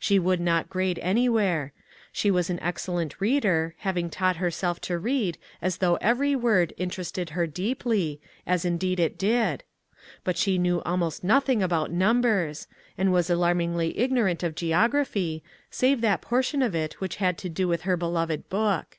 [0.00, 1.72] She would not grade anywhere.
[2.10, 7.30] She was an excellent reader, having taught herself to read as though every word interested
[7.30, 9.62] her deeply, as indeed it did.
[10.24, 12.66] But she knew almost nothing about numbers,
[12.98, 17.68] and was alarmingly ignorant of geography, save that portion of it which had to do
[17.68, 18.98] with her beloved book.